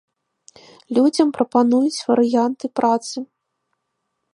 Людзям 0.97 1.27
прапануюць 1.37 2.03
варыянты 2.09 2.65
працы. 2.81 3.17